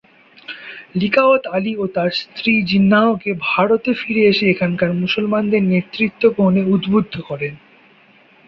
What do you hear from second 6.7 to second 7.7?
উদ্বুদ্ধ করেন।